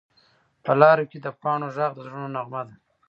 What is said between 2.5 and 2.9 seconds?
ده